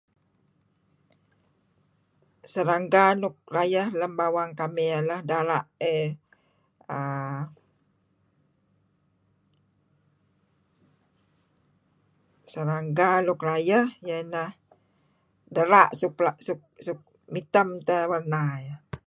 Serangga 2.51 3.03
nuk 3.21 3.35
rayeh 3.55 3.87
lem 3.99 4.11
bawang 4.19 4.51
kamih 4.59 4.85
iyeh 4.89 5.03
lah 5.09 5.19
dera' 5.29 5.63
uhm. 5.91 7.39
Serangga 12.51 13.09
suk 13.27 13.39
rayeh 13.49 13.85
iyeh 14.05 14.19
ineh 14.25 14.51
dera' 15.55 15.93
suk 15.99 16.13
suk 16.87 16.99
mitem 17.33 17.69
teh 17.87 18.03
warna 18.11 18.41
iih. 18.61 18.77